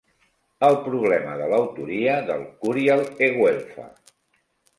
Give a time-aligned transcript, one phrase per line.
[0.69, 3.87] El problema de l'autoria del 'Curial e Güelfa'.